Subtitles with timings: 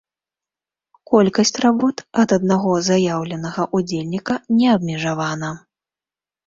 [1.11, 5.49] Колькасць работ ад аднаго заяўленага ўдзельніка не абмежавана.